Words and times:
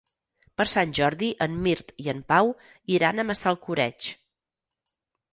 Per 0.59 0.65
Sant 0.71 0.93
Jordi 0.99 1.27
en 1.45 1.57
Mirt 1.67 1.91
i 2.03 2.09
en 2.13 2.23
Pau 2.33 2.49
iran 2.95 3.19
a 3.19 3.27
Massalcoreig. 3.33 4.09